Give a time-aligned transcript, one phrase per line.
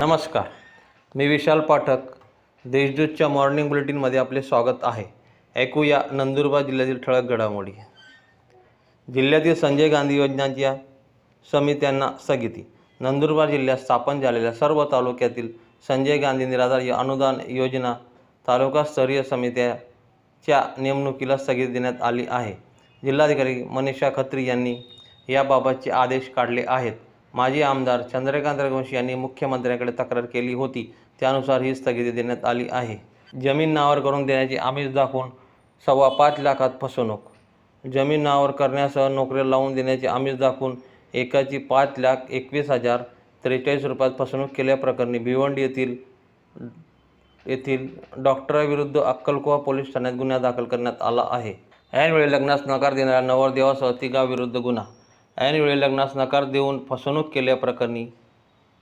[0.00, 0.44] नमस्कार.
[1.14, 1.98] मी विशाल पाठक.
[2.64, 5.04] देशदूतच्या मॉर्निंग बुलेटिनमध्ये आपले स्वागत आहे.
[5.56, 7.72] ऐकूया नंदुरबार जिल्ह्यातील ठळक घडामोडी.
[9.14, 10.74] जिल्ह्यातील संजय गांधी योजनांच्या
[11.52, 12.66] समित्यांना स्थगिती.
[13.00, 15.48] नंदुरबार जिल्ह्यात स्थापन झालेल्या सर्व तालुक्यातील
[15.88, 17.94] संजय गांधी निराधार या अनुदान योजना
[18.48, 22.54] तालुकास्तरीय समित्याच्या नेमणुकीला स्थगिती देण्यात आली आहे.
[23.04, 24.76] जिल्हाधिकारी मनीषा खत्री यांनी
[25.28, 26.92] याबाबतचे आदेश काढले आहेत.
[27.36, 30.92] माजी आमदार चंद्रकांत रघुवंशी यांनी मुख्यमंत्र्यांकडे तक्रार केली होती.
[31.20, 32.96] त्यानुसार ही स्थगिती देण्यात आली आहे.
[33.42, 35.28] जमीन नावर करून देण्याची आमिष दाखवून
[35.86, 37.20] सव्वा पाच लाखात फसवणूक.
[37.84, 40.74] जमीन नावर करण्यासह नोकऱ्या लावून देण्याची आमिष दाखवून
[41.14, 43.02] एकाची पाच लाख एकवीस हजार
[43.44, 45.96] त्रेचाळीस रुपयात फसवणूक केल्याप्रकरणी भिवंडी येथील
[47.46, 51.54] येथील डॉक्टराविरुद्ध अक्कलकुवा पोलीस ठाण्यात गुन्हा दाखल करण्यात आला आहे.
[51.92, 54.84] ऐनवेळी लग्नास नकार देणाऱ्या नवरदेवासह तिघाविरुद्ध गुन्हा
[55.38, 58.06] ऐनवेळी लग्नास नकार देऊन फसवणूक केल्याप्रकरणी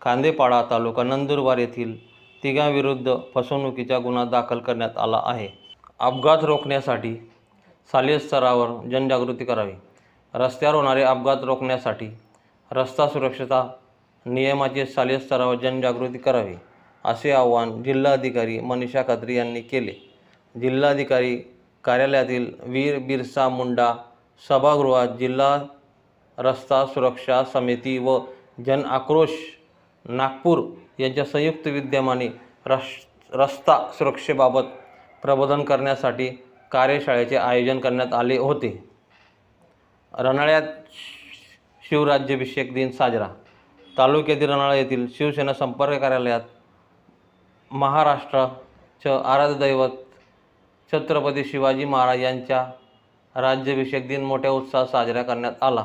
[0.00, 1.96] खांदेपाडा तालुका नंदुरबार येथील
[2.42, 5.48] तिघांविरुद्ध फसवणुकीचा गुन्हा दाखल करण्यात आला आहे.
[6.00, 7.14] अपघात रोखण्यासाठी
[7.92, 9.72] शालेय स्तरावर जनजागृती करावी.
[10.34, 12.08] रस्त्यावर होणारे अपघात रोखण्यासाठी
[12.70, 13.68] रस्ता सुरक्षता
[14.26, 16.54] नियमाचे शालेय स्तरावर जनजागृती करावी
[17.04, 19.92] असे आवाहन जिल्हाधिकारी मनीषा खत्री यांनी केले.
[20.54, 21.36] जिल्हाधिकारी
[21.84, 23.94] कार्यालयातील वीर बिरसा मुंडा
[24.48, 25.58] सभागृहात जिल्हा
[26.42, 28.18] रस्ता सुरक्षा समिती व
[28.66, 29.30] जन आक्रोश
[30.04, 30.62] नागपूर
[30.98, 32.28] यांच्या संयुक्त विद्यमाने
[32.66, 34.62] रस् रस्ता सुरक्षेबाबत
[35.22, 36.28] प्रबोधन करण्यासाठी
[36.72, 38.84] कार्यशाळेचे आयोजन करण्यात आले होते.
[40.14, 40.62] रनाळ्यात
[41.82, 43.28] शिवराज्याभिषेक दिन साजरा.
[43.98, 46.40] तालुक्यातील रनाळा येथील शिवसेना संपर्क कार्यालयात
[47.70, 49.90] महाराष्ट्राचं आराध्य दैवत
[50.92, 52.64] छत्रपती शिवाजी महाराज यांच्या
[53.34, 55.84] राज्याभिषेक दिन मोठ्या उत्साहात साजरा करण्यात आला.